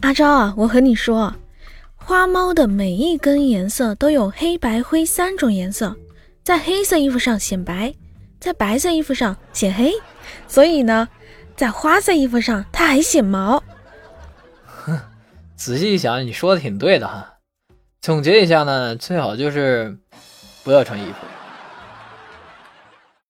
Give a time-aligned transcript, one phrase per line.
[0.00, 1.34] 阿昭啊我和你说
[1.94, 5.94] 花猫的每一根颜色都有黑白灰三种颜色
[6.42, 7.92] 在黑色衣服上显白
[8.40, 9.92] 在白色衣服上显黑
[10.48, 11.08] 所以呢
[11.54, 13.62] 在花色衣服上它还显毛。
[14.64, 14.98] 哼
[15.54, 17.34] 仔细一想你说的挺对的哈。
[18.00, 19.98] 总结一下呢最好就是
[20.64, 21.29] 不要穿衣服。